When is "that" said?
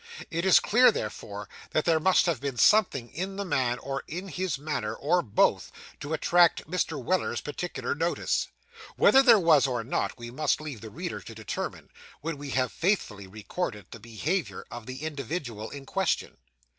1.73-1.85